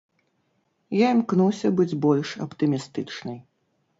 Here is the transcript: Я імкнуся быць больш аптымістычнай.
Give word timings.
Я 0.99 1.07
імкнуся 1.15 1.71
быць 1.79 1.97
больш 2.05 2.29
аптымістычнай. 2.45 3.37